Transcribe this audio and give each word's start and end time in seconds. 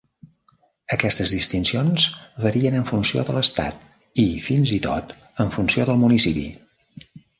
Aquestes 0.95 1.33
distincions 1.35 2.07
varien 2.45 2.77
en 2.79 2.87
funció 2.87 3.25
de 3.27 3.35
l'estat, 3.37 3.83
i 4.25 4.25
fins 4.47 4.73
i 4.79 4.81
tot 4.87 5.15
en 5.45 5.53
funció 5.59 5.87
del 5.91 6.01
municipi. 6.07 6.45